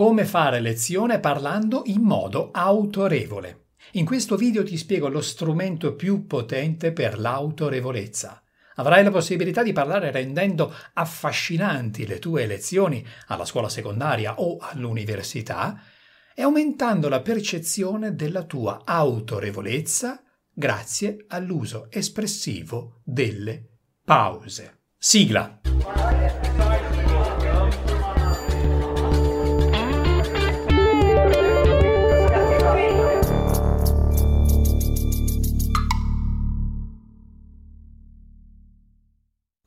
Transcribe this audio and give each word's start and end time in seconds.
Come 0.00 0.24
fare 0.24 0.60
lezione 0.60 1.20
parlando 1.20 1.82
in 1.84 2.00
modo 2.00 2.48
autorevole. 2.52 3.66
In 3.92 4.06
questo 4.06 4.36
video 4.36 4.64
ti 4.64 4.78
spiego 4.78 5.10
lo 5.10 5.20
strumento 5.20 5.94
più 5.94 6.26
potente 6.26 6.90
per 6.92 7.18
l'autorevolezza. 7.18 8.42
Avrai 8.76 9.04
la 9.04 9.10
possibilità 9.10 9.62
di 9.62 9.74
parlare 9.74 10.10
rendendo 10.10 10.74
affascinanti 10.94 12.06
le 12.06 12.18
tue 12.18 12.46
lezioni 12.46 13.06
alla 13.26 13.44
scuola 13.44 13.68
secondaria 13.68 14.40
o 14.40 14.56
all'università 14.58 15.78
e 16.34 16.40
aumentando 16.40 17.10
la 17.10 17.20
percezione 17.20 18.14
della 18.14 18.44
tua 18.44 18.80
autorevolezza 18.86 20.22
grazie 20.50 21.26
all'uso 21.28 21.88
espressivo 21.90 23.02
delle 23.04 23.68
pause. 24.02 24.78
Sigla. 24.96 25.60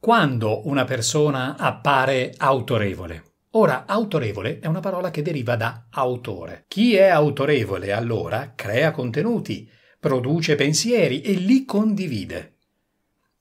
Quando 0.03 0.67
una 0.67 0.83
persona 0.83 1.55
appare 1.55 2.33
autorevole? 2.35 3.35
Ora, 3.51 3.85
autorevole 3.87 4.59
è 4.59 4.67
una 4.67 4.81
parola 4.81 5.09
che 5.11 5.21
deriva 5.21 5.55
da 5.55 5.85
autore. 5.91 6.65
Chi 6.67 6.95
è 6.95 7.07
autorevole 7.07 7.93
allora 7.93 8.51
crea 8.53 8.91
contenuti, 8.91 9.65
produce 10.01 10.55
pensieri 10.55 11.21
e 11.21 11.31
li 11.31 11.63
condivide. 11.63 12.57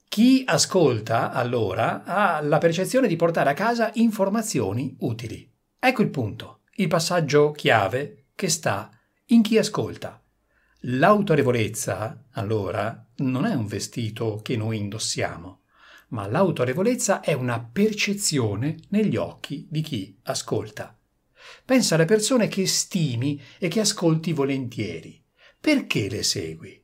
Chi 0.09 0.45
ascolta 0.47 1.33
allora 1.33 2.05
ha 2.05 2.41
la 2.41 2.59
percezione 2.59 3.09
di 3.09 3.17
portare 3.17 3.51
a 3.51 3.55
casa 3.55 3.91
informazioni 3.95 4.95
utili. 5.01 5.53
Ecco 5.81 6.03
il 6.03 6.11
punto, 6.11 6.61
il 6.77 6.87
passaggio 6.87 7.51
chiave 7.51 8.27
che 8.37 8.49
sta 8.49 8.89
in 9.31 9.43
chi 9.43 9.59
ascolta. 9.59 10.23
L'autorevolezza, 10.83 12.27
allora, 12.35 13.05
non 13.17 13.47
è 13.47 13.53
un 13.53 13.67
vestito 13.67 14.39
che 14.45 14.57
noi 14.57 14.79
indossiamo 14.79 15.62
ma 16.13 16.27
l'autorevolezza 16.27 17.21
è 17.21 17.33
una 17.33 17.61
percezione 17.61 18.77
negli 18.89 19.17
occhi 19.17 19.67
di 19.71 19.81
chi 19.81 20.19
ascolta. 20.25 20.97
Pensa 21.65 21.95
alle 21.97 22.05
persone 22.05 22.49
che 22.49 22.67
stimi 22.67 23.41
e 23.59 23.69
che 23.69 23.81
ascolti 23.81 24.33
volentieri. 24.33 25.23
Perché 25.59 26.09
le 26.09 26.23
segui? 26.23 26.81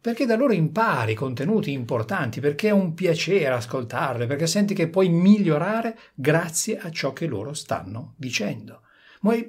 Perché 0.00 0.26
da 0.26 0.36
loro 0.36 0.52
impari 0.52 1.14
contenuti 1.14 1.72
importanti, 1.72 2.40
perché 2.40 2.68
è 2.68 2.72
un 2.72 2.94
piacere 2.94 3.48
ascoltarle, 3.48 4.26
perché 4.26 4.46
senti 4.46 4.74
che 4.74 4.88
puoi 4.88 5.08
migliorare 5.08 5.98
grazie 6.14 6.78
a 6.78 6.90
ciò 6.90 7.12
che 7.12 7.26
loro 7.26 7.54
stanno 7.54 8.14
dicendo. 8.16 8.82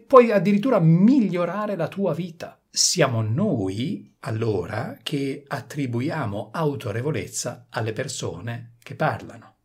Puoi 0.07 0.31
addirittura 0.31 0.79
migliorare 0.79 1.75
la 1.75 1.87
tua 1.87 2.13
vita. 2.15 2.59
Siamo 2.69 3.21
noi, 3.21 4.15
allora, 4.21 4.97
che 5.03 5.43
attribuiamo 5.45 6.49
autorevolezza 6.51 7.67
alle 7.69 7.93
persone 7.93 8.76
che 8.87 8.95
parlano. 8.95 9.55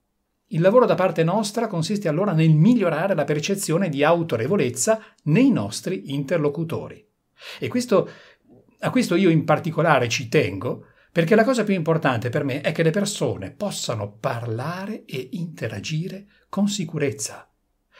Il 0.48 0.60
lavoro 0.60 0.84
da 0.84 0.96
parte 0.96 1.22
nostra 1.22 1.68
consiste 1.68 2.08
allora 2.08 2.32
nel 2.32 2.50
migliorare 2.50 3.14
la 3.14 3.22
percezione 3.22 3.88
di 3.88 4.02
autorevolezza 4.02 5.00
nei 5.24 5.52
nostri 5.52 6.12
interlocutori. 6.12 7.06
E 7.60 7.68
questo, 7.68 8.10
a 8.80 8.90
questo 8.90 9.14
io 9.14 9.30
in 9.30 9.44
particolare 9.44 10.08
ci 10.08 10.28
tengo 10.28 10.86
perché 11.12 11.36
la 11.36 11.44
cosa 11.44 11.62
più 11.62 11.74
importante 11.74 12.30
per 12.30 12.42
me 12.42 12.62
è 12.62 12.72
che 12.72 12.82
le 12.82 12.90
persone 12.90 13.52
possano 13.52 14.10
parlare 14.10 15.04
e 15.04 15.28
interagire 15.32 16.26
con 16.48 16.66
sicurezza. 16.66 17.48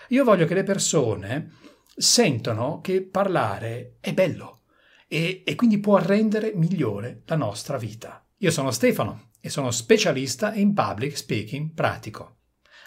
Io 0.09 0.25
voglio 0.25 0.45
che 0.47 0.55
le 0.55 0.65
persone 0.65 1.53
sentono 1.95 2.81
che 2.81 3.03
parlare 3.03 3.99
è 4.01 4.13
bello 4.13 4.63
e, 5.07 5.43
e 5.47 5.55
quindi 5.55 5.79
può 5.79 5.99
rendere 5.99 6.53
migliore 6.55 7.23
la 7.27 7.37
nostra 7.37 7.77
vita. 7.77 8.27
Io 8.39 8.51
sono 8.51 8.73
Stefano 8.73 9.31
e 9.45 9.51
sono 9.51 9.73
specialista 9.73 10.55
in 10.55 10.73
public 10.73 11.17
speaking 11.17 11.75
pratico. 11.75 12.37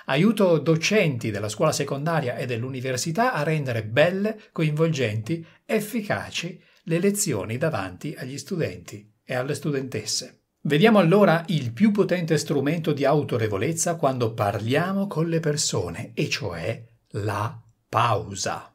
Aiuto 0.06 0.58
docenti 0.60 1.30
della 1.32 1.50
scuola 1.50 1.74
secondaria 1.74 2.38
e 2.38 2.46
dell'università 2.46 3.34
a 3.34 3.44
rendere 3.44 3.84
belle, 3.84 4.40
coinvolgenti, 4.54 5.46
efficaci 5.66 6.62
le 6.84 7.00
lezioni 7.00 7.58
davanti 7.58 8.16
agli 8.18 8.38
studenti 8.38 9.12
e 9.24 9.36
alle 9.36 9.54
studentesse. 9.54 10.44
Vediamo 10.62 11.00
allora 11.00 11.44
il 11.48 11.74
più 11.74 11.92
potente 11.92 12.38
strumento 12.38 12.94
di 12.94 13.04
autorevolezza 13.04 13.96
quando 13.96 14.34
parliamo 14.34 15.08
con 15.08 15.28
le 15.28 15.40
persone, 15.40 16.12
e 16.14 16.30
cioè 16.30 16.84
la 17.10 17.62
pausa. 17.90 18.74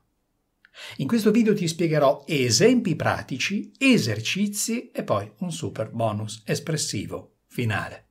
In 0.96 1.06
questo 1.06 1.30
video 1.30 1.54
ti 1.54 1.66
spiegherò 1.66 2.24
esempi 2.26 2.94
pratici, 2.94 3.72
esercizi 3.78 4.90
e 4.90 5.02
poi 5.02 5.30
un 5.38 5.50
super 5.50 5.90
bonus 5.90 6.42
espressivo 6.44 7.36
finale. 7.50 8.06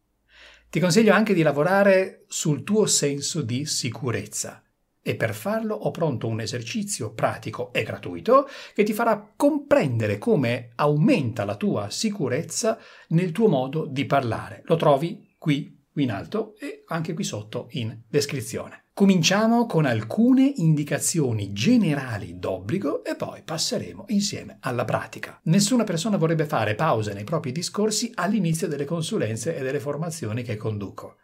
Ti 0.69 0.79
consiglio 0.79 1.13
anche 1.13 1.33
di 1.33 1.41
lavorare 1.41 2.25
sul 2.27 2.63
tuo 2.63 2.85
senso 2.85 3.41
di 3.41 3.65
sicurezza 3.65 4.61
e 5.01 5.15
per 5.15 5.33
farlo 5.33 5.73
ho 5.73 5.89
pronto 5.89 6.27
un 6.27 6.41
esercizio 6.41 7.13
pratico 7.13 7.73
e 7.73 7.81
gratuito 7.81 8.47
che 8.75 8.83
ti 8.83 8.93
farà 8.93 9.33
comprendere 9.35 10.19
come 10.19 10.71
aumenta 10.75 11.45
la 11.45 11.55
tua 11.55 11.89
sicurezza 11.89 12.77
nel 13.09 13.31
tuo 13.31 13.47
modo 13.47 13.87
di 13.87 14.05
parlare. 14.05 14.61
Lo 14.65 14.75
trovi 14.75 15.33
qui 15.39 15.75
in 15.95 16.11
alto 16.11 16.55
e 16.59 16.83
anche 16.87 17.13
qui 17.13 17.23
sotto 17.23 17.67
in 17.71 18.01
descrizione. 18.07 18.88
Cominciamo 18.99 19.65
con 19.65 19.85
alcune 19.85 20.51
indicazioni 20.57 21.53
generali 21.53 22.37
d'obbligo 22.37 23.05
e 23.05 23.15
poi 23.15 23.43
passeremo 23.43 24.03
insieme 24.09 24.57
alla 24.59 24.83
pratica. 24.83 25.39
Nessuna 25.43 25.85
persona 25.85 26.17
vorrebbe 26.17 26.45
fare 26.45 26.75
pause 26.75 27.13
nei 27.13 27.23
propri 27.23 27.53
discorsi 27.53 28.11
all'inizio 28.15 28.67
delle 28.67 28.83
consulenze 28.83 29.55
e 29.55 29.63
delle 29.63 29.79
formazioni 29.79 30.43
che 30.43 30.57
conduco. 30.57 31.15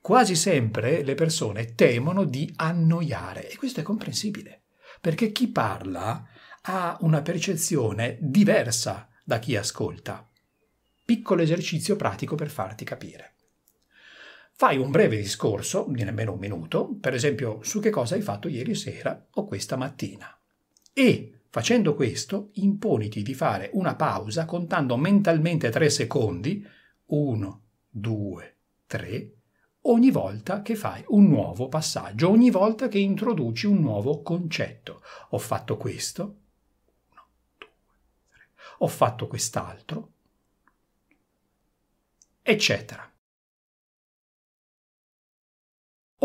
Quasi 0.00 0.36
sempre 0.36 1.02
le 1.02 1.16
persone 1.16 1.74
temono 1.74 2.22
di 2.22 2.52
annoiare 2.54 3.50
e 3.50 3.56
questo 3.56 3.80
è 3.80 3.82
comprensibile, 3.82 4.62
perché 5.00 5.32
chi 5.32 5.48
parla 5.48 6.24
ha 6.62 6.96
una 7.00 7.20
percezione 7.20 8.16
diversa 8.20 9.08
da 9.24 9.40
chi 9.40 9.56
ascolta. 9.56 10.24
Piccolo 11.04 11.42
esercizio 11.42 11.96
pratico 11.96 12.36
per 12.36 12.48
farti 12.48 12.84
capire. 12.84 13.34
Fai 14.56 14.78
un 14.78 14.92
breve 14.92 15.16
discorso, 15.16 15.84
di 15.88 16.04
nemmeno 16.04 16.34
un 16.34 16.38
minuto, 16.38 16.94
per 17.00 17.12
esempio 17.12 17.58
su 17.64 17.80
che 17.80 17.90
cosa 17.90 18.14
hai 18.14 18.22
fatto 18.22 18.46
ieri 18.46 18.76
sera 18.76 19.26
o 19.32 19.44
questa 19.46 19.74
mattina. 19.76 20.38
E, 20.92 21.40
facendo 21.50 21.96
questo, 21.96 22.50
imponiti 22.52 23.22
di 23.22 23.34
fare 23.34 23.70
una 23.72 23.96
pausa 23.96 24.44
contando 24.44 24.96
mentalmente 24.96 25.70
tre 25.70 25.90
secondi, 25.90 26.64
uno, 27.06 27.62
due, 27.90 28.56
tre, 28.86 29.32
ogni 29.82 30.12
volta 30.12 30.62
che 30.62 30.76
fai 30.76 31.02
un 31.08 31.26
nuovo 31.26 31.68
passaggio, 31.68 32.30
ogni 32.30 32.50
volta 32.50 32.86
che 32.86 32.98
introduci 32.98 33.66
un 33.66 33.80
nuovo 33.80 34.22
concetto. 34.22 35.02
Ho 35.30 35.38
fatto 35.38 35.76
questo, 35.76 36.22
uno, 37.10 37.26
due, 37.58 37.68
tre, 38.30 38.48
ho 38.78 38.86
fatto 38.86 39.26
quest'altro, 39.26 40.12
eccetera. 42.40 43.08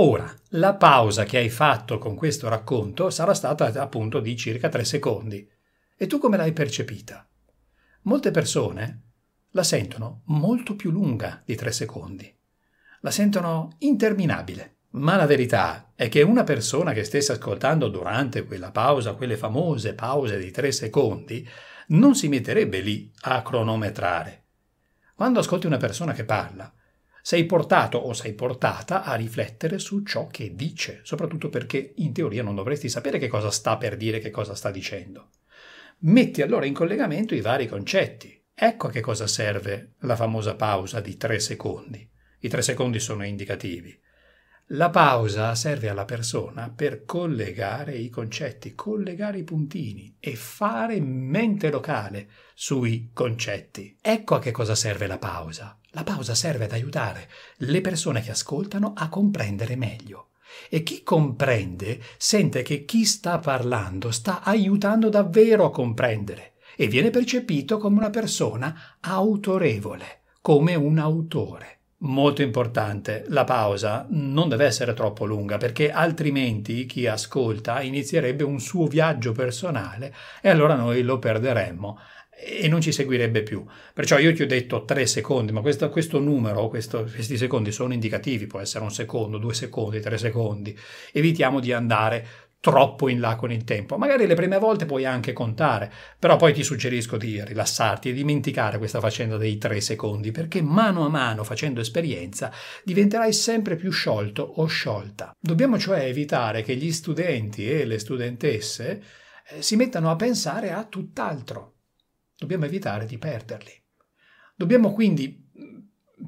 Ora, 0.01 0.33
la 0.51 0.75
pausa 0.75 1.25
che 1.25 1.39
hai 1.39 1.49
fatto 1.49 1.97
con 1.97 2.15
questo 2.15 2.47
racconto 2.47 3.09
sarà 3.09 3.33
stata 3.33 3.69
appunto 3.81 4.21
di 4.21 4.37
circa 4.37 4.69
tre 4.69 4.85
secondi. 4.85 5.45
E 5.97 6.07
tu 6.07 6.19
come 6.19 6.37
l'hai 6.37 6.53
percepita? 6.53 7.27
Molte 8.03 8.31
persone 8.31 9.01
la 9.51 9.63
sentono 9.63 10.21
molto 10.27 10.77
più 10.77 10.89
lunga 10.89 11.41
di 11.43 11.53
tre 11.55 11.73
secondi. 11.73 12.33
La 13.01 13.11
sentono 13.11 13.75
interminabile. 13.79 14.77
Ma 14.91 15.17
la 15.17 15.25
verità 15.25 15.91
è 15.93 16.07
che 16.07 16.21
una 16.21 16.45
persona 16.45 16.93
che 16.93 17.03
stesse 17.03 17.33
ascoltando 17.33 17.89
durante 17.89 18.45
quella 18.45 18.71
pausa, 18.71 19.15
quelle 19.15 19.35
famose 19.35 19.95
pause 19.95 20.39
di 20.39 20.49
tre 20.49 20.71
secondi, 20.71 21.45
non 21.87 22.15
si 22.15 22.29
metterebbe 22.29 22.79
lì 22.79 23.11
a 23.23 23.41
cronometrare. 23.41 24.45
Quando 25.13 25.39
ascolti 25.39 25.67
una 25.67 25.75
persona 25.75 26.13
che 26.13 26.23
parla, 26.23 26.73
sei 27.29 27.45
portato 27.45 27.99
o 27.99 28.13
sei 28.13 28.33
portata 28.33 29.03
a 29.03 29.13
riflettere 29.13 29.77
su 29.77 30.01
ciò 30.01 30.25
che 30.25 30.55
dice, 30.55 31.01
soprattutto 31.03 31.49
perché 31.49 31.93
in 31.97 32.11
teoria 32.11 32.41
non 32.41 32.55
dovresti 32.55 32.89
sapere 32.89 33.19
che 33.19 33.27
cosa 33.27 33.51
sta 33.51 33.77
per 33.77 33.97
dire, 33.97 34.17
che 34.17 34.31
cosa 34.31 34.55
sta 34.55 34.71
dicendo. 34.71 35.29
Metti 35.99 36.41
allora 36.41 36.65
in 36.65 36.73
collegamento 36.73 37.35
i 37.35 37.41
vari 37.41 37.67
concetti. 37.67 38.43
Ecco 38.51 38.87
a 38.87 38.89
che 38.89 39.01
cosa 39.01 39.27
serve 39.27 39.93
la 39.99 40.15
famosa 40.15 40.55
pausa 40.55 41.01
di 41.01 41.17
tre 41.17 41.39
secondi. 41.39 42.09
I 42.39 42.49
tre 42.49 42.63
secondi 42.63 42.99
sono 42.99 43.23
indicativi. 43.23 43.95
La 44.69 44.89
pausa 44.89 45.53
serve 45.53 45.87
alla 45.87 46.05
persona 46.05 46.73
per 46.75 47.05
collegare 47.05 47.95
i 47.95 48.09
concetti, 48.09 48.73
collegare 48.73 49.37
i 49.37 49.43
puntini 49.43 50.17
e 50.19 50.35
fare 50.35 50.99
mente 50.99 51.69
locale 51.69 52.27
sui 52.55 53.11
concetti. 53.13 53.95
Ecco 54.01 54.33
a 54.33 54.39
che 54.39 54.49
cosa 54.49 54.73
serve 54.73 55.05
la 55.05 55.19
pausa. 55.19 55.78
La 55.91 56.03
pausa 56.03 56.35
serve 56.35 56.65
ad 56.65 56.71
aiutare 56.71 57.29
le 57.57 57.81
persone 57.81 58.21
che 58.21 58.31
ascoltano 58.31 58.93
a 58.95 59.09
comprendere 59.09 59.75
meglio. 59.75 60.29
E 60.69 60.83
chi 60.83 61.03
comprende 61.03 61.99
sente 62.17 62.61
che 62.61 62.85
chi 62.85 63.05
sta 63.05 63.39
parlando 63.39 64.11
sta 64.11 64.41
aiutando 64.43 65.09
davvero 65.09 65.65
a 65.65 65.71
comprendere 65.71 66.53
e 66.75 66.87
viene 66.87 67.09
percepito 67.09 67.77
come 67.77 67.97
una 67.97 68.09
persona 68.09 68.97
autorevole, 68.99 70.21
come 70.41 70.75
un 70.75 70.97
autore. 70.97 71.79
Molto 72.01 72.41
importante, 72.41 73.25
la 73.27 73.43
pausa 73.43 74.05
non 74.11 74.47
deve 74.47 74.63
essere 74.63 74.93
troppo 74.93 75.25
lunga 75.25 75.57
perché 75.57 75.91
altrimenti 75.91 76.85
chi 76.85 77.07
ascolta 77.07 77.81
inizierebbe 77.81 78.45
un 78.45 78.61
suo 78.61 78.87
viaggio 78.87 79.33
personale 79.33 80.15
e 80.41 80.47
allora 80.47 80.75
noi 80.75 81.01
lo 81.01 81.19
perderemmo 81.19 81.99
e 82.41 82.67
non 82.67 82.81
ci 82.81 82.91
seguirebbe 82.91 83.43
più. 83.43 83.63
Perciò 83.93 84.17
io 84.17 84.33
ti 84.33 84.41
ho 84.41 84.47
detto 84.47 84.85
tre 84.85 85.05
secondi, 85.05 85.51
ma 85.51 85.61
questo, 85.61 85.89
questo 85.89 86.19
numero, 86.19 86.67
questo, 86.69 87.03
questi 87.03 87.37
secondi 87.37 87.71
sono 87.71 87.93
indicativi, 87.93 88.47
può 88.47 88.59
essere 88.59 88.83
un 88.83 88.91
secondo, 88.91 89.37
due 89.37 89.53
secondi, 89.53 89.99
tre 89.99 90.17
secondi. 90.17 90.77
Evitiamo 91.11 91.59
di 91.59 91.73
andare 91.73 92.27
troppo 92.61 93.07
in 93.07 93.19
là 93.19 93.35
con 93.35 93.51
il 93.51 93.63
tempo. 93.63 93.97
Magari 93.97 94.27
le 94.27 94.35
prime 94.35 94.57
volte 94.57 94.85
puoi 94.85 95.05
anche 95.05 95.33
contare, 95.33 95.91
però 96.17 96.35
poi 96.35 96.53
ti 96.53 96.63
suggerisco 96.63 97.17
di 97.17 97.43
rilassarti 97.43 98.09
e 98.09 98.13
dimenticare 98.13 98.77
questa 98.77 98.99
faccenda 98.99 99.37
dei 99.37 99.57
tre 99.57 99.79
secondi, 99.81 100.31
perché 100.31 100.61
mano 100.61 101.05
a 101.05 101.09
mano, 101.09 101.43
facendo 101.43 101.79
esperienza, 101.79 102.51
diventerai 102.83 103.31
sempre 103.31 103.75
più 103.75 103.91
sciolto 103.91 104.43
o 104.43 104.65
sciolta. 104.65 105.35
Dobbiamo 105.39 105.77
cioè 105.77 106.05
evitare 106.05 106.61
che 106.61 106.75
gli 106.75 106.91
studenti 106.91 107.69
e 107.69 107.85
le 107.85 107.99
studentesse 107.99 109.03
eh, 109.51 109.61
si 109.61 109.75
mettano 109.75 110.09
a 110.09 110.15
pensare 110.15 110.71
a 110.71 110.83
tutt'altro. 110.83 111.75
Dobbiamo 112.39 112.63
evitare 112.63 113.05
di 113.05 113.17
perderli. 113.17 113.73
Dobbiamo 114.55 114.93
quindi, 114.93 115.51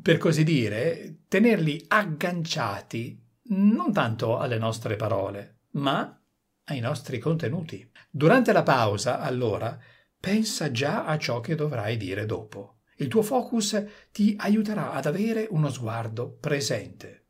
per 0.01 0.17
così 0.17 0.43
dire, 0.43 1.21
tenerli 1.29 1.85
agganciati 1.87 3.17
non 3.43 3.93
tanto 3.93 4.37
alle 4.37 4.57
nostre 4.57 4.97
parole, 4.97 5.59
ma 5.71 6.21
ai 6.65 6.79
nostri 6.81 7.17
contenuti. 7.17 7.89
Durante 8.09 8.51
la 8.51 8.61
pausa, 8.61 9.21
allora, 9.21 9.79
pensa 10.19 10.69
già 10.69 11.05
a 11.05 11.17
ciò 11.17 11.39
che 11.39 11.55
dovrai 11.55 11.95
dire 11.95 12.25
dopo. 12.25 12.79
Il 12.97 13.07
tuo 13.07 13.21
focus 13.21 13.81
ti 14.11 14.35
aiuterà 14.37 14.91
ad 14.91 15.05
avere 15.05 15.47
uno 15.49 15.69
sguardo 15.69 16.29
presente. 16.29 17.27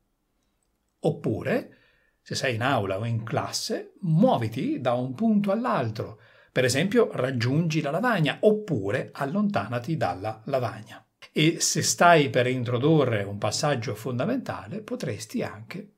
Oppure, 1.01 1.77
se 2.19 2.33
sei 2.33 2.55
in 2.55 2.63
aula 2.63 2.97
o 2.97 3.05
in 3.05 3.23
classe, 3.23 3.93
muoviti 4.01 4.81
da 4.81 4.93
un 4.93 5.13
punto 5.13 5.51
all'altro. 5.51 6.19
Per 6.51 6.65
esempio, 6.65 7.09
raggiungi 7.13 7.81
la 7.81 7.91
lavagna 7.91 8.37
oppure 8.41 9.09
allontanati 9.13 9.95
dalla 9.95 10.41
lavagna. 10.45 11.05
E 11.31 11.59
se 11.59 11.81
stai 11.81 12.29
per 12.29 12.47
introdurre 12.47 13.23
un 13.23 13.37
passaggio 13.37 13.95
fondamentale, 13.95 14.81
potresti 14.81 15.43
anche 15.43 15.93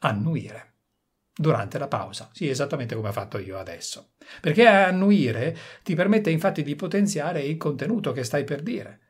annuire 0.00 0.74
durante 1.34 1.78
la 1.78 1.88
pausa. 1.88 2.30
Sì, 2.32 2.48
esattamente 2.48 2.94
come 2.94 3.08
ho 3.08 3.12
fatto 3.12 3.38
io 3.38 3.58
adesso. 3.58 4.12
Perché 4.40 4.66
annuire 4.66 5.56
ti 5.82 5.94
permette 5.94 6.30
infatti 6.30 6.62
di 6.62 6.76
potenziare 6.76 7.42
il 7.42 7.56
contenuto 7.56 8.12
che 8.12 8.22
stai 8.22 8.44
per 8.44 8.62
dire. 8.62 9.00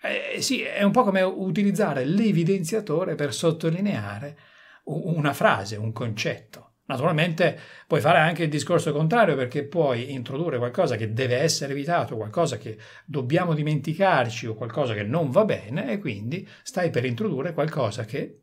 Eh, 0.00 0.40
sì, 0.40 0.62
è 0.62 0.82
un 0.82 0.92
po' 0.92 1.04
come 1.04 1.22
utilizzare 1.22 2.04
l'evidenziatore 2.04 3.14
per 3.14 3.32
sottolineare 3.34 4.38
una 4.84 5.32
frase, 5.32 5.76
un 5.76 5.92
concetto. 5.92 6.57
Naturalmente 6.88 7.58
puoi 7.86 8.00
fare 8.00 8.18
anche 8.18 8.44
il 8.44 8.48
discorso 8.48 8.92
contrario 8.92 9.36
perché 9.36 9.64
puoi 9.64 10.12
introdurre 10.12 10.56
qualcosa 10.56 10.96
che 10.96 11.12
deve 11.12 11.36
essere 11.36 11.72
evitato, 11.72 12.16
qualcosa 12.16 12.56
che 12.56 12.78
dobbiamo 13.04 13.52
dimenticarci 13.52 14.46
o 14.46 14.54
qualcosa 14.54 14.94
che 14.94 15.02
non 15.02 15.30
va 15.30 15.44
bene 15.44 15.92
e 15.92 15.98
quindi 15.98 16.48
stai 16.62 16.88
per 16.88 17.04
introdurre 17.04 17.52
qualcosa 17.52 18.04
che 18.06 18.40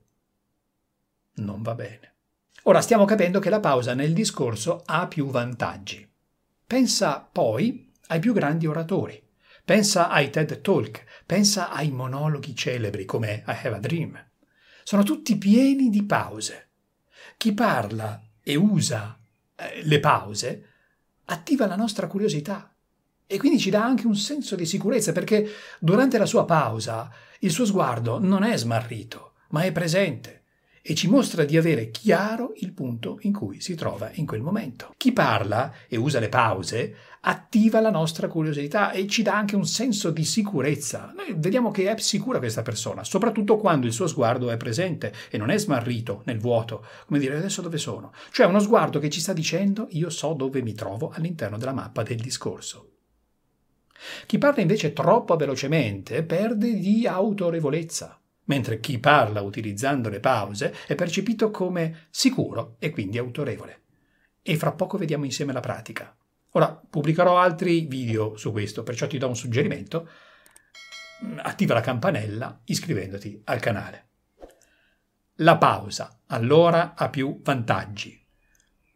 non 1.38 1.64
va 1.64 1.74
bene. 1.74 2.14
Ora 2.64 2.82
stiamo 2.82 3.06
capendo 3.06 3.40
che 3.40 3.50
la 3.50 3.60
pausa 3.60 3.96
nel 3.96 4.14
discorso 4.14 4.84
ha 4.86 5.08
più 5.08 5.26
vantaggi. 5.32 6.08
Pensa 6.68 7.28
poi 7.32 7.92
ai 8.08 8.20
più 8.20 8.32
grandi 8.32 8.68
oratori. 8.68 9.20
Pensa 9.64 10.10
ai 10.10 10.30
TED 10.30 10.62
Talk, 10.62 11.04
pensa 11.26 11.72
ai 11.72 11.90
monologhi 11.90 12.56
celebri 12.56 13.06
come 13.06 13.44
I 13.48 13.58
Have 13.64 13.76
a 13.76 13.80
Dream. 13.80 14.24
Sono 14.84 15.02
tutti 15.02 15.36
pieni 15.36 15.90
di 15.90 16.04
pause. 16.04 16.70
Chi 17.38 17.52
parla 17.54 18.25
e 18.48 18.56
usa 18.56 19.18
eh, 19.56 19.82
le 19.84 20.00
pause 20.00 20.64
attiva 21.26 21.66
la 21.66 21.76
nostra 21.76 22.06
curiosità 22.06 22.72
e 23.26 23.40
quindi 23.40 23.58
ci 23.58 23.72
dà 23.72 23.84
anche 23.84 24.06
un 24.06 24.16
senso 24.16 24.56
di 24.56 24.68
sicurezza 24.68 25.12
perché 25.12 25.50
durante 25.80 26.20
la 26.20 26.28
sua 26.28 26.46
pausa 26.46 27.12
il 27.40 27.50
suo 27.50 27.66
sguardo 27.66 28.20
non 28.20 28.44
è 28.44 28.56
smarrito, 28.56 29.34
ma 29.50 29.64
è 29.64 29.72
presente 29.72 30.44
e 30.84 30.94
ci 30.94 31.08
mostra 31.10 31.44
di 31.44 31.58
avere 31.58 31.90
chiaro 31.90 32.54
il 32.58 32.72
punto 32.72 33.18
in 33.22 33.34
cui 33.34 33.60
si 33.60 33.74
trova 33.74 34.12
in 34.14 34.28
quel 34.28 34.42
momento. 34.42 34.94
Chi 34.96 35.12
parla 35.12 35.74
e 35.88 35.98
usa 35.98 36.20
le 36.20 36.30
pause 36.30 36.96
attiva 37.28 37.80
la 37.80 37.90
nostra 37.90 38.28
curiosità 38.28 38.92
e 38.92 39.08
ci 39.08 39.22
dà 39.22 39.36
anche 39.36 39.56
un 39.56 39.66
senso 39.66 40.12
di 40.12 40.24
sicurezza. 40.24 41.12
Noi 41.16 41.34
vediamo 41.38 41.72
che 41.72 41.92
è 41.92 41.98
sicura 42.00 42.40
questa 42.40 42.62
persona, 42.62 43.04
soprattutto 43.04 43.58
quando 43.58 43.88
il 43.88 43.94
suo 43.94 44.08
sguardo 44.08 44.50
è 44.50 44.58
presente 44.58 45.14
e 45.30 45.38
non 45.38 45.50
è 45.50 45.58
smarrito 45.58 46.22
nel 46.26 46.40
vuoto, 46.40 46.86
come 47.06 47.20
dire 47.20 47.38
adesso 47.38 47.62
dove 47.62 47.78
sono. 47.78 48.12
Cioè 48.32 48.46
uno 48.46 48.60
sguardo 48.60 49.00
che 49.00 49.10
ci 49.10 49.20
sta 49.20 49.34
dicendo 49.34 49.88
io 49.92 50.10
so 50.10 50.34
dove 50.34 50.62
mi 50.62 50.74
trovo 50.74 51.12
all'interno 51.14 51.58
della 51.58 51.74
mappa 51.74 52.04
del 52.04 52.20
discorso. 52.20 52.90
Chi 54.26 54.38
parla 54.38 54.62
invece 54.62 54.94
troppo 54.94 55.36
velocemente 55.36 56.24
perde 56.24 56.76
di 56.76 57.08
autorevolezza 57.08 58.20
mentre 58.46 58.80
chi 58.80 59.00
parla 59.00 59.42
utilizzando 59.42 60.10
le 60.10 60.20
pause 60.20 60.76
è 60.86 60.94
percepito 60.94 61.50
come 61.50 62.08
sicuro 62.12 62.76
e 62.78 62.92
quindi 62.92 63.18
autorevole. 63.18 63.82
E 64.44 64.58
fra 64.58 64.74
poco 64.74 65.00
vediamo 65.00 65.26
insieme 65.26 65.54
la 65.54 65.62
pratica. 65.62 66.16
Ora 66.56 66.70
pubblicherò 66.70 67.38
altri 67.38 67.82
video 67.82 68.38
su 68.38 68.52
questo, 68.52 68.84
perciò 68.84 69.08
ti 69.08 69.18
do 69.18 69.28
un 69.28 69.36
suggerimento. 69.36 70.10
Attiva 71.38 71.74
la 71.74 71.82
campanella 71.82 72.62
iscrivendoti 72.64 73.42
al 73.44 73.60
canale. 73.60 74.08
La 75.40 75.58
pausa 75.58 76.22
allora 76.28 76.94
ha 76.96 77.10
più 77.10 77.42
vantaggi. 77.44 78.26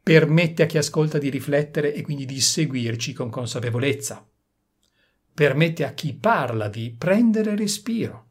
Permette 0.01 0.63
a 0.63 0.65
chi 0.67 0.77
ascolta 0.77 1.17
di 1.17 1.29
riflettere 1.29 1.93
e 1.93 2.01
quindi 2.01 2.25
di 2.25 2.39
seguirci 2.39 3.11
con 3.11 3.29
consapevolezza. 3.29 4.25
Permette 5.33 5.85
a 5.85 5.91
chi 5.91 6.13
parla 6.13 6.69
di 6.69 6.95
prendere 6.97 7.57
respiro 7.57 8.28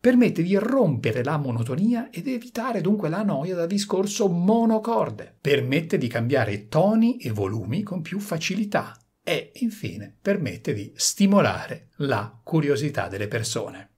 permette 0.00 0.42
di 0.42 0.56
rompere 0.56 1.24
la 1.24 1.36
monotonia 1.36 2.10
ed 2.10 2.28
evitare 2.28 2.80
dunque 2.80 3.08
la 3.08 3.22
noia 3.22 3.54
da 3.54 3.66
discorso 3.66 4.28
monocorde, 4.28 5.36
permette 5.40 5.98
di 5.98 6.06
cambiare 6.06 6.68
toni 6.68 7.18
e 7.18 7.30
volumi 7.30 7.82
con 7.82 8.00
più 8.00 8.20
facilità 8.20 8.96
e 9.22 9.52
infine 9.56 10.16
permette 10.20 10.72
di 10.72 10.92
stimolare 10.94 11.90
la 11.96 12.40
curiosità 12.42 13.08
delle 13.08 13.28
persone. 13.28 13.90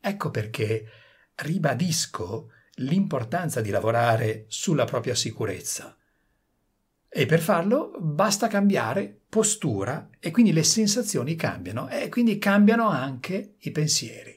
Ecco 0.00 0.30
perché 0.30 0.84
ribadisco 1.36 2.50
l'importanza 2.76 3.60
di 3.60 3.70
lavorare 3.70 4.46
sulla 4.48 4.84
propria 4.84 5.14
sicurezza. 5.14 5.96
E 7.08 7.26
per 7.26 7.40
farlo 7.40 7.92
basta 8.00 8.48
cambiare 8.48 9.22
postura 9.28 10.10
e 10.18 10.30
quindi 10.30 10.52
le 10.52 10.62
sensazioni 10.62 11.34
cambiano 11.34 11.88
e 11.88 12.08
quindi 12.08 12.38
cambiano 12.38 12.88
anche 12.88 13.54
i 13.60 13.70
pensieri. 13.70 14.35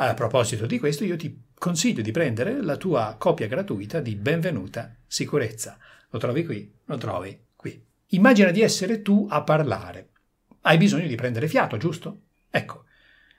A 0.00 0.14
proposito 0.14 0.66
di 0.66 0.78
questo, 0.78 1.02
io 1.02 1.16
ti 1.16 1.46
consiglio 1.58 2.02
di 2.02 2.12
prendere 2.12 2.62
la 2.62 2.76
tua 2.76 3.16
copia 3.18 3.48
gratuita 3.48 3.98
di 3.98 4.14
Benvenuta 4.14 4.94
Sicurezza. 5.04 5.76
Lo 6.10 6.20
trovi 6.20 6.44
qui, 6.44 6.72
lo 6.84 6.96
trovi 6.98 7.36
qui. 7.56 7.84
Immagina 8.10 8.52
di 8.52 8.60
essere 8.60 9.02
tu 9.02 9.26
a 9.28 9.42
parlare. 9.42 10.10
Hai 10.60 10.76
bisogno 10.76 11.08
di 11.08 11.16
prendere 11.16 11.48
fiato, 11.48 11.78
giusto? 11.78 12.20
Ecco, 12.48 12.84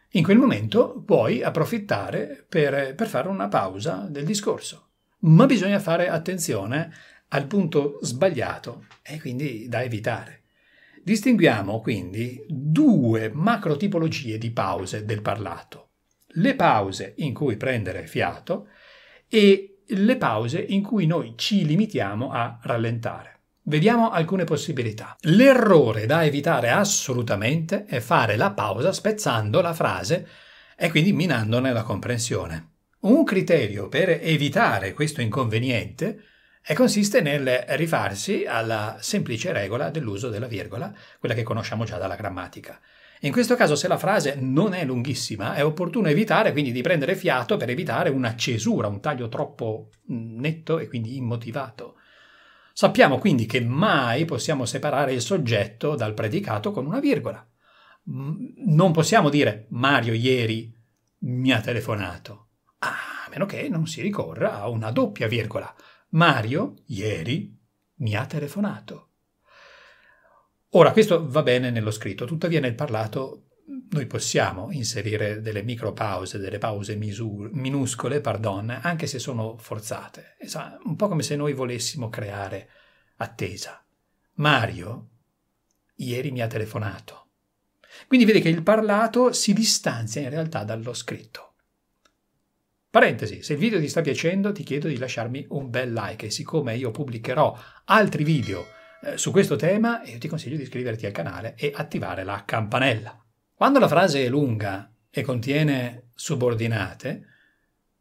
in 0.09 0.23
quel 0.25 0.37
momento 0.37 1.01
puoi 1.05 1.41
approfittare 1.41 2.45
per, 2.49 2.93
per 2.93 3.07
fare 3.07 3.29
una 3.29 3.47
pausa 3.47 4.05
del 4.09 4.25
discorso. 4.25 4.89
Ma 5.19 5.45
bisogna 5.45 5.79
fare 5.79 6.09
attenzione 6.09 6.91
al 7.29 7.47
punto 7.47 7.99
sbagliato 8.01 8.87
e 9.01 9.17
quindi 9.21 9.69
da 9.69 9.81
evitare. 9.81 10.41
Distinguiamo 11.01 11.79
quindi 11.79 12.43
due 12.49 13.31
macro 13.33 13.77
tipologie 13.77 14.37
di 14.37 14.51
pause 14.51 15.05
del 15.05 15.21
parlato 15.21 15.88
le 16.33 16.55
pause 16.55 17.13
in 17.17 17.33
cui 17.33 17.57
prendere 17.57 18.05
fiato 18.05 18.67
e 19.27 19.81
le 19.87 20.17
pause 20.17 20.59
in 20.59 20.83
cui 20.83 21.05
noi 21.05 21.33
ci 21.35 21.65
limitiamo 21.65 22.31
a 22.31 22.59
rallentare. 22.61 23.37
Vediamo 23.63 24.09
alcune 24.09 24.45
possibilità. 24.45 25.15
L'errore 25.21 26.05
da 26.05 26.25
evitare 26.25 26.69
assolutamente 26.69 27.85
è 27.85 27.99
fare 27.99 28.35
la 28.35 28.51
pausa 28.51 28.91
spezzando 28.91 29.61
la 29.61 29.73
frase 29.73 30.27
e 30.75 30.89
quindi 30.89 31.13
minandone 31.13 31.71
la 31.71 31.83
comprensione. 31.83 32.69
Un 33.01 33.23
criterio 33.23 33.87
per 33.87 34.09
evitare 34.09 34.93
questo 34.93 35.21
inconveniente 35.21 36.23
consiste 36.73 37.21
nel 37.21 37.63
rifarsi 37.69 38.45
alla 38.45 38.97
semplice 38.99 39.51
regola 39.51 39.89
dell'uso 39.89 40.29
della 40.29 40.47
virgola, 40.47 40.93
quella 41.19 41.35
che 41.35 41.43
conosciamo 41.43 41.83
già 41.83 41.97
dalla 41.97 42.15
grammatica. 42.15 42.79
In 43.21 43.31
questo 43.33 43.55
caso, 43.55 43.75
se 43.75 43.89
la 43.89 43.97
frase 43.97 44.35
non 44.39 44.73
è 44.73 44.85
lunghissima, 44.85 45.55
è 45.55 45.65
opportuno 45.65 46.07
evitare 46.07 46.53
quindi 46.53 46.71
di 46.71 46.81
prendere 46.81 47.15
fiato 47.15 47.57
per 47.57 47.69
evitare 47.69 48.09
una 48.09 48.35
cesura, 48.35 48.87
un 48.87 49.01
taglio 49.01 49.27
troppo 49.27 49.89
netto 50.05 50.79
e 50.79 50.87
quindi 50.87 51.17
immotivato. 51.17 51.95
Sappiamo 52.71 53.17
quindi 53.17 53.45
che 53.45 53.59
mai 53.59 54.23
possiamo 54.23 54.63
separare 54.63 55.11
il 55.11 55.19
soggetto 55.19 55.95
dal 55.95 56.13
predicato 56.13 56.71
con 56.71 56.85
una 56.85 57.01
virgola. 57.01 57.45
Non 58.03 58.93
possiamo 58.93 59.27
dire 59.27 59.65
Mario 59.71 60.13
ieri 60.13 60.73
mi 61.19 61.51
ha 61.51 61.59
telefonato, 61.59 62.47
a 62.79 62.93
meno 63.29 63.45
che 63.45 63.67
non 63.67 63.85
si 63.85 64.01
ricorra 64.01 64.61
a 64.61 64.69
una 64.69 64.91
doppia 64.91 65.27
virgola. 65.27 65.75
Mario 66.11 66.75
ieri 66.85 67.53
mi 67.95 68.15
ha 68.15 68.25
telefonato. 68.25 69.08
Ora, 70.73 70.91
questo 70.91 71.27
va 71.27 71.41
bene 71.41 71.71
nello 71.71 71.91
scritto, 71.91 72.25
tuttavia 72.25 72.59
nel 72.59 72.75
parlato 72.75 73.45
noi 73.89 74.05
possiamo 74.05 74.71
inserire 74.71 75.41
delle 75.41 75.63
micropause, 75.63 76.37
delle 76.37 76.59
pause 76.59 76.95
misur- 76.95 77.49
minuscole, 77.51 78.21
pardon, 78.21 78.69
anche 78.69 79.07
se 79.07 79.17
sono 79.17 79.57
forzate. 79.57 80.37
Un 80.83 80.95
po' 80.95 81.07
come 81.07 81.23
se 81.23 81.35
noi 81.35 81.53
volessimo 81.53 82.09
creare 82.09 82.69
attesa. 83.17 83.83
Mario 84.35 85.09
ieri 85.95 86.29
mi 86.29 86.41
ha 86.41 86.47
telefonato. 86.47 87.27
Quindi 88.07 88.25
vedi 88.25 88.39
che 88.39 88.49
il 88.49 88.61
parlato 88.61 89.33
si 89.33 89.53
distanzia 89.53 90.21
in 90.21 90.29
realtà 90.29 90.63
dallo 90.63 90.93
scritto. 90.93 91.55
Parentesi, 92.91 93.41
se 93.41 93.53
il 93.53 93.59
video 93.59 93.79
ti 93.79 93.87
sta 93.87 94.01
piacendo 94.01 94.51
ti 94.51 94.63
chiedo 94.63 94.87
di 94.87 94.97
lasciarmi 94.97 95.47
un 95.49 95.69
bel 95.69 95.93
like 95.93 96.27
e 96.27 96.31
siccome 96.31 96.75
io 96.75 96.91
pubblicherò 96.91 97.57
altri 97.85 98.23
video 98.23 98.77
eh, 99.01 99.17
su 99.17 99.31
questo 99.31 99.55
tema 99.55 100.03
io 100.03 100.17
ti 100.17 100.27
consiglio 100.27 100.57
di 100.57 100.63
iscriverti 100.63 101.05
al 101.05 101.11
canale 101.11 101.55
e 101.55 101.71
attivare 101.73 102.23
la 102.23 102.43
campanella. 102.45 103.21
Quando 103.53 103.79
la 103.79 103.87
frase 103.87 104.25
è 104.25 104.29
lunga 104.29 104.91
e 105.09 105.21
contiene 105.21 106.09
subordinate, 106.13 107.25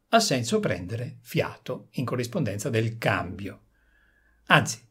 ha 0.09 0.21
senso 0.21 0.61
prendere 0.61 1.19
fiato 1.21 1.89
in 1.93 2.05
corrispondenza 2.05 2.71
del 2.71 2.99
cambio. 2.99 3.63
Anzi, 4.47 4.87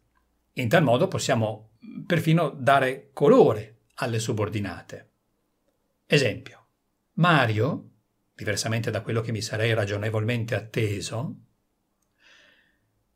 in 0.53 0.69
tal 0.69 0.83
modo 0.83 1.07
possiamo 1.07 1.71
perfino 2.05 2.49
dare 2.49 3.09
colore 3.13 3.77
alle 3.95 4.19
subordinate. 4.19 5.09
Esempio, 6.05 6.65
Mario, 7.13 7.89
diversamente 8.35 8.91
da 8.91 9.01
quello 9.01 9.21
che 9.21 9.31
mi 9.31 9.41
sarei 9.41 9.73
ragionevolmente 9.73 10.55
atteso, 10.55 11.35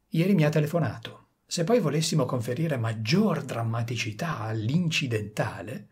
ieri 0.09 0.33
mi 0.33 0.43
ha 0.43 0.49
telefonato. 0.49 1.20
Se 1.51 1.65
poi 1.65 1.81
volessimo 1.81 2.23
conferire 2.23 2.77
maggior 2.77 3.43
drammaticità 3.43 4.39
all'incidentale, 4.39 5.89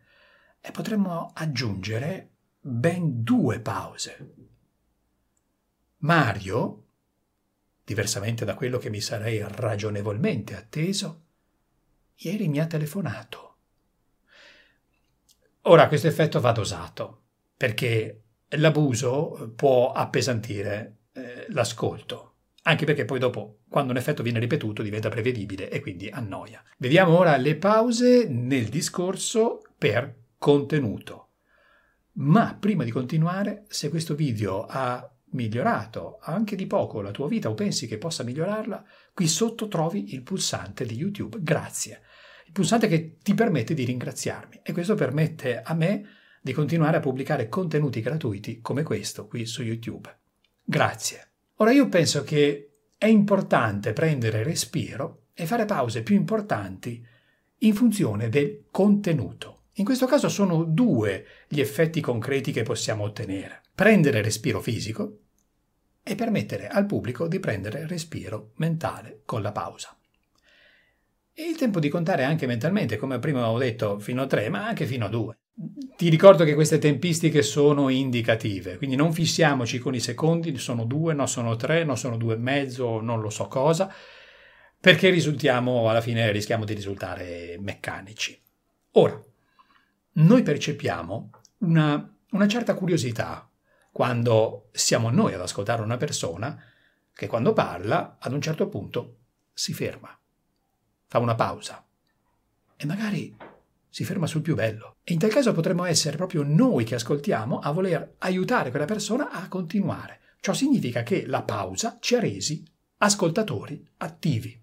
eh, 0.61 0.71
potremmo 0.71 1.33
aggiungere 1.35 2.29
ben 2.61 3.23
due 3.23 3.59
pause. 3.59 4.35
Mario, 5.97 6.85
diversamente 7.83 8.45
da 8.45 8.55
quello 8.55 8.77
che 8.77 8.89
mi 8.89 9.01
sarei 9.01 9.43
ragionevolmente 9.45 10.55
atteso, 10.55 11.23
ieri 12.15 12.47
mi 12.47 12.61
ha 12.61 12.65
telefonato. 12.65 13.57
Ora 15.63 15.89
questo 15.89 16.07
effetto 16.07 16.39
va 16.39 16.53
dosato, 16.53 17.23
perché 17.57 18.21
l'abuso 18.47 19.51
può 19.57 19.91
appesantire 19.91 20.99
eh, 21.11 21.47
l'ascolto 21.49 22.28
anche 22.63 22.85
perché 22.85 23.05
poi 23.05 23.19
dopo, 23.19 23.59
quando 23.69 23.91
un 23.91 23.97
effetto 23.97 24.23
viene 24.23 24.39
ripetuto, 24.39 24.81
diventa 24.81 25.09
prevedibile 25.09 25.69
e 25.69 25.79
quindi 25.79 26.09
annoia. 26.09 26.63
Vediamo 26.77 27.17
ora 27.17 27.35
le 27.37 27.55
pause 27.55 28.27
nel 28.27 28.65
discorso 28.65 29.61
per 29.77 30.13
contenuto. 30.37 31.27
Ma 32.13 32.55
prima 32.59 32.83
di 32.83 32.91
continuare, 32.91 33.65
se 33.69 33.89
questo 33.89 34.13
video 34.13 34.65
ha 34.65 35.09
migliorato 35.31 36.17
anche 36.21 36.55
di 36.55 36.67
poco 36.67 37.01
la 37.01 37.11
tua 37.11 37.27
vita 37.27 37.49
o 37.49 37.53
pensi 37.53 37.87
che 37.87 37.97
possa 37.97 38.23
migliorarla, 38.23 38.83
qui 39.13 39.27
sotto 39.27 39.67
trovi 39.67 40.13
il 40.13 40.23
pulsante 40.23 40.85
di 40.85 40.95
YouTube. 40.95 41.37
Grazie. 41.41 42.01
Il 42.45 42.51
pulsante 42.51 42.87
che 42.87 43.17
ti 43.21 43.33
permette 43.33 43.73
di 43.73 43.85
ringraziarmi 43.85 44.61
e 44.63 44.73
questo 44.73 44.95
permette 44.95 45.61
a 45.61 45.73
me 45.73 46.07
di 46.41 46.51
continuare 46.51 46.97
a 46.97 47.01
pubblicare 47.01 47.47
contenuti 47.47 48.01
gratuiti 48.01 48.59
come 48.59 48.83
questo 48.83 49.27
qui 49.27 49.45
su 49.45 49.61
YouTube. 49.61 50.09
Grazie. 50.63 51.28
Ora 51.61 51.71
io 51.71 51.89
penso 51.89 52.23
che 52.23 52.69
è 52.97 53.07
importante 53.07 53.91
prendere 53.91 54.43
respiro 54.43 55.25
e 55.33 55.45
fare 55.45 55.65
pause 55.65 56.03
più 56.03 56.15
importanti 56.15 57.05
in 57.59 57.73
funzione 57.73 58.29
del 58.29 58.63
contenuto. 58.71 59.63
In 59.73 59.83
questo 59.83 60.05
caso 60.05 60.29
sono 60.29 60.63
due 60.63 61.25
gli 61.49 61.59
effetti 61.59 61.99
concreti 61.99 62.53
che 62.53 62.63
possiamo 62.63 63.03
ottenere. 63.03 63.61
Prendere 63.75 64.21
respiro 64.21 64.61
fisico 64.61 65.19
e 66.01 66.15
permettere 66.15 66.69
al 66.69 66.85
pubblico 66.85 67.27
di 67.27 67.39
prendere 67.39 67.85
respiro 67.87 68.51
mentale 68.55 69.21
con 69.25 69.41
la 69.41 69.51
pausa. 69.51 69.97
E 71.33 71.43
il 71.43 71.57
tempo 71.57 71.81
di 71.81 71.89
contare 71.89 72.23
anche 72.23 72.47
mentalmente, 72.47 72.95
come 72.95 73.19
prima 73.19 73.43
avevo 73.43 73.59
detto, 73.59 73.99
fino 73.99 74.21
a 74.21 74.27
tre, 74.27 74.47
ma 74.47 74.65
anche 74.65 74.85
fino 74.85 75.05
a 75.05 75.09
due. 75.09 75.38
Ti 75.97 76.07
ricordo 76.07 76.45
che 76.45 76.53
queste 76.53 76.77
tempistiche 76.77 77.41
sono 77.41 77.89
indicative, 77.89 78.77
quindi 78.77 78.95
non 78.95 79.11
fissiamoci 79.11 79.77
con 79.77 79.93
i 79.93 79.99
secondi, 79.99 80.57
sono 80.57 80.85
due, 80.85 81.13
no 81.13 81.25
sono 81.25 81.57
tre, 81.57 81.83
no 81.83 81.95
sono 81.95 82.15
due 82.15 82.35
e 82.35 82.37
mezzo, 82.37 83.01
non 83.01 83.19
lo 83.19 83.29
so 83.29 83.47
cosa, 83.47 83.93
perché 84.79 85.09
risultiamo, 85.09 85.89
alla 85.89 85.99
fine 85.99 86.31
rischiamo 86.31 86.63
di 86.63 86.73
risultare 86.73 87.57
meccanici. 87.59 88.41
Ora, 88.91 89.21
noi 90.13 90.41
percepiamo 90.41 91.29
una, 91.59 92.17
una 92.31 92.47
certa 92.47 92.73
curiosità 92.73 93.49
quando 93.91 94.69
siamo 94.71 95.09
noi 95.09 95.33
ad 95.33 95.41
ascoltare 95.41 95.81
una 95.81 95.97
persona 95.97 96.57
che 97.13 97.27
quando 97.27 97.51
parla, 97.51 98.15
ad 98.17 98.31
un 98.31 98.39
certo 98.39 98.69
punto, 98.69 99.17
si 99.51 99.73
ferma, 99.73 100.17
fa 101.05 101.19
una 101.19 101.35
pausa 101.35 101.85
e 102.77 102.85
magari 102.85 103.35
si 103.89 104.03
ferma 104.03 104.27
sul 104.27 104.41
più 104.41 104.55
bello. 104.55 104.97
E 105.03 105.13
in 105.13 105.19
tal 105.19 105.31
caso 105.31 105.51
potremmo 105.51 105.85
essere 105.85 106.17
proprio 106.17 106.43
noi 106.43 106.83
che 106.83 106.95
ascoltiamo 106.95 107.59
a 107.59 107.71
voler 107.71 108.15
aiutare 108.19 108.69
quella 108.69 108.85
persona 108.85 109.31
a 109.31 109.47
continuare. 109.47 110.19
Ciò 110.39 110.53
significa 110.53 111.03
che 111.03 111.25
la 111.25 111.41
pausa 111.41 111.97
ci 111.99 112.15
ha 112.15 112.19
resi 112.19 112.63
ascoltatori 112.97 113.85
attivi. 113.97 114.57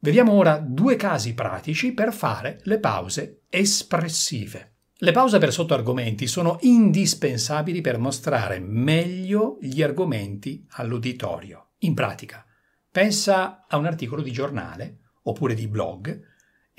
Vediamo 0.00 0.32
ora 0.32 0.58
due 0.58 0.96
casi 0.96 1.34
pratici 1.34 1.92
per 1.92 2.12
fare 2.12 2.60
le 2.62 2.78
pause 2.78 3.42
espressive. 3.48 4.72
Le 5.00 5.12
pause 5.12 5.38
per 5.38 5.52
sottoargomenti 5.52 6.26
sono 6.26 6.58
indispensabili 6.60 7.80
per 7.80 7.98
mostrare 7.98 8.58
meglio 8.58 9.58
gli 9.60 9.82
argomenti 9.82 10.66
all'uditorio. 10.70 11.70
In 11.78 11.94
pratica, 11.94 12.44
pensa 12.90 13.66
a 13.68 13.76
un 13.76 13.86
articolo 13.86 14.22
di 14.22 14.32
giornale 14.32 14.98
oppure 15.22 15.54
di 15.54 15.68
blog 15.68 16.20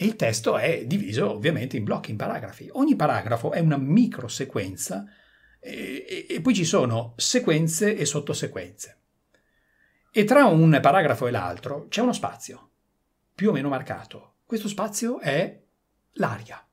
e 0.01 0.05
il 0.05 0.15
testo 0.15 0.57
è 0.57 0.85
diviso 0.85 1.29
ovviamente 1.29 1.75
in 1.75 1.83
blocchi, 1.83 2.11
in 2.11 2.15
paragrafi. 2.15 2.69
Ogni 2.71 2.95
paragrafo 2.95 3.51
è 3.51 3.59
una 3.59 3.75
microsequenza 3.75 5.05
e, 5.59 6.25
e, 6.29 6.39
poi 6.39 6.53
ci 6.53 6.63
sono 6.63 7.15
sequenze 7.17 7.97
e 7.97 8.05
sottosequenze. 8.05 8.97
E 10.09 10.23
tra 10.23 10.45
un 10.45 10.79
paragrafo 10.81 11.27
e 11.27 11.31
l'altro 11.31 11.87
c'è 11.89 11.99
uno 11.99 12.13
spazio, 12.13 12.69
più 13.35 13.49
o 13.49 13.51
meno 13.51 13.67
marcato. 13.67 14.35
Questo 14.45 14.69
spazio 14.69 15.19
è 15.19 15.61
l'aria, 16.13 16.65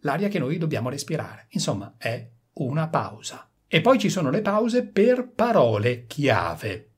l'aria 0.00 0.28
che 0.28 0.38
noi 0.38 0.58
dobbiamo 0.58 0.90
respirare. 0.90 1.46
Insomma, 1.52 1.94
è 1.96 2.28
una 2.56 2.88
pausa. 2.88 3.48
E 3.66 3.80
poi 3.80 3.98
ci 3.98 4.10
sono 4.10 4.28
le 4.28 4.42
pause 4.42 4.84
per 4.84 5.30
parole 5.30 6.04
chiave. 6.04 6.90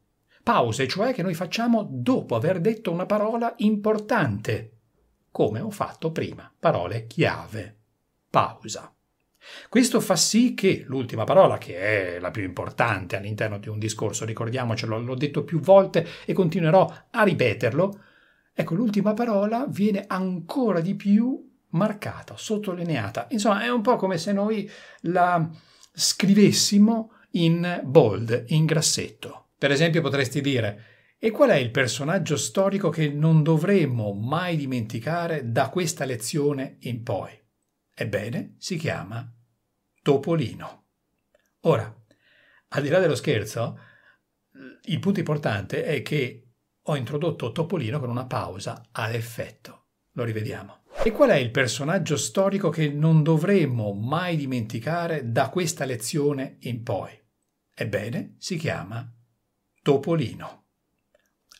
Pause, 0.43 0.89
cioè 0.89 1.15
che 1.15 1.23
noi 1.23 1.35
facciamo 1.35 1.87
dopo 1.89 2.35
aver 2.35 2.59
detto 2.59 2.91
una 2.91 3.07
parola 3.07 3.55
importante 3.59 4.73
come 5.39 5.61
ho 5.61 5.71
fatto 5.71 6.11
prima. 6.11 6.53
Parole 6.59 7.07
chiave. 7.07 7.77
Pausa. 8.29 8.93
Questo 9.69 10.01
fa 10.01 10.17
sì 10.17 10.53
che 10.55 10.83
l'ultima 10.85 11.23
parola, 11.23 11.59
che 11.59 12.17
è 12.17 12.19
la 12.19 12.33
più 12.33 12.43
importante 12.43 13.15
all'interno 13.15 13.61
di 13.61 13.69
un 13.69 13.79
discorso, 13.79 14.25
ricordiamocelo, 14.25 14.99
l'ho 14.99 15.15
detto 15.15 15.45
più 15.45 15.61
volte 15.61 16.05
e 16.27 16.33
continuerò 16.33 16.93
a 17.13 17.23
ripeterlo, 17.23 18.01
ecco, 18.53 18.75
l'ultima 18.75 19.15
parola 19.15 19.65
viene 19.69 20.07
ancora 20.09 20.81
di 20.81 20.97
più 20.97 21.49
marcata, 21.69 22.37
sottolineata. 22.37 23.29
Insomma, 23.31 23.63
è 23.63 23.71
un 23.71 23.81
po' 23.81 23.95
come 23.95 24.19
se 24.19 24.33
noi 24.33 24.69
la 25.03 25.49
scrivessimo 25.93 27.13
in 27.35 27.81
bold, 27.85 28.47
in 28.49 28.65
grassetto. 28.65 29.51
Per 29.57 29.71
esempio 29.71 30.03
potresti 30.03 30.41
dire 30.41 30.98
e 31.21 31.33
qual 31.33 31.51
è 31.51 31.57
il 31.57 31.73
personaggio 31.73 32.37
storico 32.37 32.91
che 32.91 33.09
non 33.09 33.43
dovremmo 33.43 34.13
mai 34.13 34.57
dimenticare 34.57 35.51
da 35.51 35.69
questa 35.69 36.05
lezione 36.05 36.77
in 36.83 37.03
poi? 37.03 37.37
Ebbene, 37.93 38.55
si 38.59 38.77
chiama 38.77 39.29
Topolino. 40.01 40.85
Ora, 41.63 41.93
al 42.69 42.83
di 42.83 42.89
là 42.89 43.01
dello 43.01 43.17
scherzo, 43.17 43.81
il 44.83 45.01
punto 45.01 45.19
importante 45.19 45.85
è 45.85 46.03
che 46.03 46.51
ho 46.83 46.95
introdotto 46.95 47.51
Topolino 47.51 47.99
con 47.99 48.11
una 48.11 48.27
pausa 48.27 48.87
a 48.93 49.11
effetto. 49.11 49.87
Lo 50.13 50.23
rivediamo. 50.23 50.83
E 51.03 51.11
qual 51.11 51.31
è 51.31 51.37
il 51.37 51.51
personaggio 51.51 52.17
storico 52.17 52.71
che 52.71 52.89
non 52.89 53.25
dovremmo 53.25 53.93
mai 53.93 54.37
dimenticare 54.37 55.33
da 55.33 55.49
questa 55.49 55.85
lezione 55.85 56.59
in 56.61 56.85
poi? 56.85 57.11
Ebbene, 57.75 58.37
si 58.39 58.57
chiama 58.57 59.13
Topolino. 59.83 60.68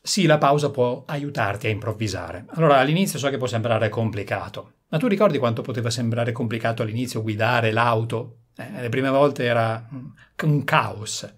Sì, 0.03 0.27
la 0.27 0.39
pausa 0.39 0.71
può 0.71 1.05
aiutarti 1.07 1.67
a 1.67 1.71
improvvisare. 1.71 2.45
Allora, 2.51 2.79
all'inizio 2.79 3.19
so 3.19 3.29
che 3.29 3.37
può 3.37 3.47
sembrare 3.47 3.89
complicato, 3.89 4.75
ma 4.89 4.99
tu 4.99 5.07
ricordi 5.07 5.39
quanto 5.39 5.63
poteva 5.63 5.91
sembrare 5.91 6.33
complicato 6.33 6.83
all'inizio 6.83 7.23
guidare 7.23 7.73
l'auto? 7.73 8.45
Eh, 8.57 8.81
le 8.81 8.89
prime 8.89 9.11
volte 9.11 9.45
era 9.45 9.89
un 9.91 10.65
caos. 10.65 11.35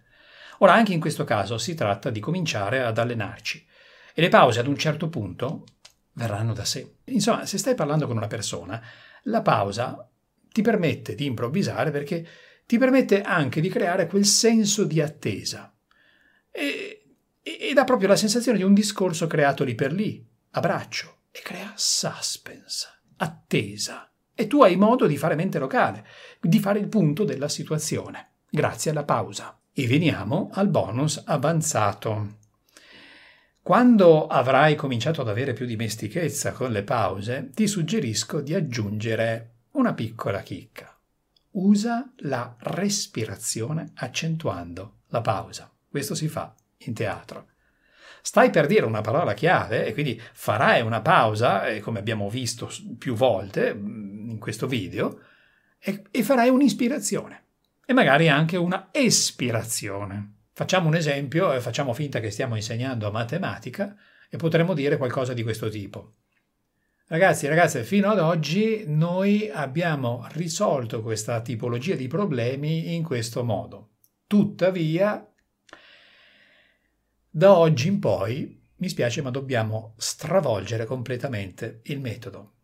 Ora, 0.59 0.75
anche 0.75 0.93
in 0.93 1.01
questo 1.01 1.25
caso 1.25 1.59
si 1.59 1.75
tratta 1.75 2.11
di 2.11 2.21
cominciare 2.21 2.83
ad 2.83 2.99
allenarci. 2.99 3.67
E 4.15 4.21
le 4.21 4.29
pause 4.29 4.61
ad 4.61 4.67
un 4.67 4.77
certo 4.77 5.09
punto 5.09 5.65
verranno 6.13 6.53
da 6.53 6.65
sé. 6.65 6.97
Insomma, 7.07 7.47
se 7.47 7.59
stai 7.59 7.75
parlando 7.75 8.07
con 8.07 8.17
una 8.17 8.27
persona, 8.27 8.81
la 9.25 9.43
pausa 9.43 10.09
ti 10.53 10.63
permette 10.63 11.15
di 11.15 11.25
improvvisare 11.25 11.91
perché 11.91 12.27
ti 12.67 12.79
permette 12.79 13.23
anche 13.23 13.61
di 13.61 13.69
creare 13.69 14.07
quel 14.07 14.25
senso 14.25 14.85
di 14.85 15.01
attesa. 15.01 15.75
E, 16.51 17.00
e 17.43 17.73
dà 17.73 17.85
proprio 17.85 18.09
la 18.09 18.17
sensazione 18.17 18.59
di 18.59 18.65
un 18.65 18.75
discorso 18.75 19.27
creato 19.27 19.65
lì 19.65 19.75
per 19.75 19.93
lì, 19.93 20.27
a 20.51 20.61
braccio, 20.61 21.17
e 21.31 21.41
crea 21.43 21.73
suspense, 21.75 22.89
attesa. 23.17 24.11
E 24.35 24.47
tu 24.47 24.63
hai 24.63 24.77
modo 24.77 25.07
di 25.07 25.17
fare 25.17 25.35
mente 25.35 25.59
locale, 25.59 26.07
di 26.41 26.59
fare 26.59 26.79
il 26.79 26.89
punto 26.89 27.25
della 27.25 27.49
situazione, 27.49 28.33
grazie 28.51 28.91
alla 28.91 29.05
pausa. 29.05 29.59
E 29.73 29.87
veniamo 29.87 30.51
al 30.53 30.69
bonus 30.69 31.23
avanzato. 31.27 32.39
Quando 33.63 34.27
avrai 34.27 34.75
cominciato 34.75 35.21
ad 35.21 35.29
avere 35.29 35.53
più 35.53 35.67
dimestichezza 35.67 36.53
con 36.53 36.73
le 36.73 36.83
pause, 36.83 37.51
ti 37.55 37.67
suggerisco 37.67 38.41
di 38.41 38.55
aggiungere 38.55 39.55
una 39.73 39.95
piccola 39.95 40.41
chicca. 40.41 40.99
Usa 41.53 42.13
la 42.19 42.57
respirazione 42.59 43.93
accentuando 43.95 45.01
la 45.09 45.21
pausa. 45.21 45.71
Questo 45.89 46.15
si 46.15 46.29
fa 46.29 46.55
in 46.85 46.95
teatro. 46.95 47.49
Stai 48.23 48.51
per 48.51 48.67
dire 48.67 48.85
una 48.85 49.01
parola 49.01 49.35
chiave 49.35 49.87
e 49.87 49.93
quindi 49.93 50.21
farai 50.33 50.83
una 50.83 51.01
pausa, 51.01 51.63
come 51.81 51.99
abbiamo 51.99 52.29
visto 52.29 52.71
più 52.99 53.15
volte 53.15 53.75
mm, 53.75 54.31
in 54.31 54.39
questo 54.39 54.67
video, 54.67 55.21
e, 55.79 56.05
e 56.11 56.23
farai 56.23 56.49
un'ispirazione 56.51 57.45
e 57.87 57.93
magari 57.93 58.29
anche 58.29 58.57
una 58.57 58.91
espirazione. 58.93 60.35
Facciamo 60.53 60.89
un 60.89 60.95
esempio 60.95 61.53
e 61.53 61.61
facciamo 61.61 61.95
finta 61.95 62.21
che 62.21 62.31
stiamo 62.31 62.55
insegnando 62.55 63.11
matematica 63.11 63.97
e 64.29 64.37
potremmo 64.37 64.75
dire 64.75 64.97
qualcosa 64.97 65.33
di 65.33 65.43
questo 65.43 65.69
tipo. 65.69 66.17
Ragazzi 67.07 67.49
ragazze, 67.49 67.83
fino 67.83 68.09
ad 68.11 68.21
oggi 68.21 68.85
noi 68.87 69.51
abbiamo 69.53 70.27
risolto 70.33 71.03
questa 71.03 71.41
tipologia 71.41 71.97
di 71.97 72.07
problemi 72.07 72.95
in 72.95 73.03
questo 73.03 73.43
modo. 73.43 73.95
Tuttavia, 74.29 75.30
da 77.31 77.57
oggi 77.57 77.87
in 77.87 78.01
poi, 78.01 78.61
mi 78.77 78.89
spiace, 78.89 79.23
ma 79.23 79.31
dobbiamo 79.31 79.95
stravolgere 79.97 80.85
completamente 80.85 81.81
il 81.85 82.01
metodo. 82.01 82.55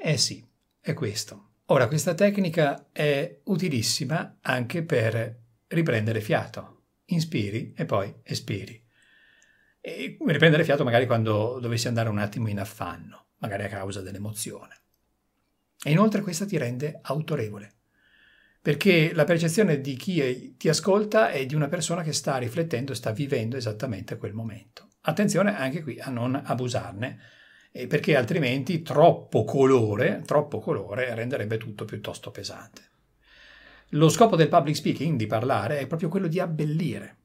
Eh 0.00 0.16
sì, 0.16 0.44
è 0.80 0.94
questo. 0.94 1.48
Ora, 1.66 1.88
questa 1.88 2.14
tecnica 2.14 2.90
è 2.92 3.40
utilissima 3.44 4.38
anche 4.40 4.84
per 4.84 5.40
riprendere 5.66 6.20
fiato 6.20 6.74
inspiri 7.06 7.72
e 7.76 7.84
poi 7.84 8.14
espiri. 8.22 8.80
E 9.80 10.16
riprendere 10.24 10.64
fiato 10.64 10.84
magari 10.84 11.06
quando 11.06 11.58
dovessi 11.60 11.88
andare 11.88 12.08
un 12.08 12.18
attimo 12.18 12.48
in 12.48 12.60
affanno, 12.60 13.26
magari 13.38 13.64
a 13.64 13.68
causa 13.68 14.00
dell'emozione. 14.00 14.80
E 15.82 15.90
inoltre 15.90 16.20
questa 16.22 16.46
ti 16.46 16.56
rende 16.56 16.98
autorevole, 17.02 17.75
perché 18.66 19.12
la 19.14 19.22
percezione 19.22 19.80
di 19.80 19.94
chi 19.94 20.56
ti 20.56 20.68
ascolta 20.68 21.30
è 21.30 21.46
di 21.46 21.54
una 21.54 21.68
persona 21.68 22.02
che 22.02 22.12
sta 22.12 22.36
riflettendo 22.36 22.90
e 22.90 22.96
sta 22.96 23.12
vivendo 23.12 23.56
esattamente 23.56 24.16
quel 24.16 24.32
momento. 24.32 24.88
Attenzione 25.02 25.56
anche 25.56 25.84
qui 25.84 26.00
a 26.00 26.10
non 26.10 26.34
abusarne, 26.34 27.16
perché 27.86 28.16
altrimenti 28.16 28.82
troppo 28.82 29.44
colore, 29.44 30.24
troppo 30.26 30.58
colore 30.58 31.14
renderebbe 31.14 31.58
tutto 31.58 31.84
piuttosto 31.84 32.32
pesante. 32.32 32.82
Lo 33.90 34.08
scopo 34.08 34.34
del 34.34 34.48
public 34.48 34.74
speaking, 34.74 35.16
di 35.16 35.28
parlare, 35.28 35.78
è 35.78 35.86
proprio 35.86 36.08
quello 36.08 36.26
di 36.26 36.40
abbellire, 36.40 37.18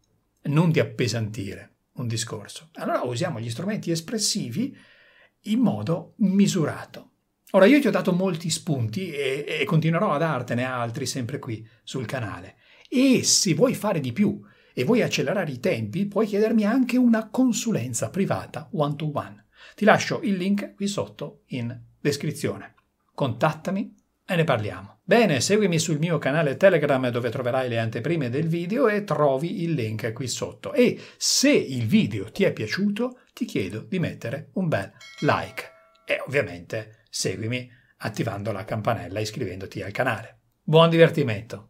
non 0.44 0.70
di 0.70 0.80
appesantire 0.80 1.78
un 1.94 2.06
discorso. 2.06 2.70
Allora 2.74 3.02
usiamo 3.02 3.40
gli 3.40 3.50
strumenti 3.50 3.90
espressivi 3.90 4.78
in 5.46 5.60
modo 5.60 6.14
misurato. 6.18 7.11
Ora 7.52 7.66
io 7.66 7.82
ti 7.82 7.88
ho 7.88 7.92
dato 7.92 8.14
molti 8.14 8.50
spunti 8.50 9.12
e, 9.12 9.46
e 9.46 9.66
continuerò 9.66 10.12
a 10.12 10.18
dartene 10.18 10.64
altri 10.64 11.06
sempre 11.06 11.38
qui 11.38 11.68
sul 11.84 12.06
canale. 12.06 12.56
E 12.88 13.24
se 13.24 13.54
vuoi 13.54 13.74
fare 13.74 14.00
di 14.00 14.14
più 14.14 14.40
e 14.74 14.84
vuoi 14.86 15.02
accelerare 15.02 15.52
i 15.52 15.60
tempi, 15.60 16.06
puoi 16.06 16.28
chiedermi 16.28 16.64
anche 16.64 16.98
una 16.98 17.30
consulenza 17.30 18.10
privata 18.10 18.70
one 18.74 18.96
to 18.96 19.12
one. 19.14 19.48
Ti 19.76 19.84
lascio 19.84 20.22
il 20.22 20.36
link 20.36 20.76
qui 20.76 20.88
sotto 20.88 21.44
in 21.48 21.78
descrizione. 22.00 22.76
Contattami 23.14 23.96
e 24.26 24.36
ne 24.36 24.44
parliamo. 24.46 25.00
Bene, 25.04 25.42
seguimi 25.42 25.78
sul 25.78 26.00
mio 26.00 26.18
canale 26.20 26.56
Telegram 26.56 27.10
dove 27.10 27.30
troverai 27.30 27.68
le 27.68 27.80
anteprime 27.80 28.30
del 28.30 28.48
video 28.48 28.88
e 28.88 29.04
trovi 29.04 29.64
il 29.64 29.74
link 29.74 30.14
qui 30.14 30.28
sotto. 30.30 30.72
E 30.72 30.98
se 31.18 31.52
il 31.52 31.86
video 31.86 32.32
ti 32.32 32.46
è 32.46 32.54
piaciuto, 32.54 33.20
ti 33.34 33.44
chiedo 33.44 33.82
di 33.82 34.00
mettere 34.00 34.52
un 34.54 34.70
bel 34.70 34.90
like. 35.20 35.70
E 36.06 36.24
ovviamente 36.26 37.01
seguimi 37.12 37.70
attivando 37.98 38.52
la 38.52 38.64
campanella 38.64 39.20
e 39.20 39.24
iscrivendoti 39.24 39.82
al 39.82 39.92
canale. 39.92 40.40
Buon 40.64 40.90
divertimento! 40.90 41.70